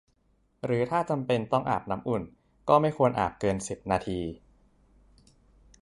[0.65, 2.21] หรือถ้าจำเป็นต้องอาบน้ำอุ่น
[2.69, 4.19] ก็ไม่ควรอาบนานเกิน สิบ นาที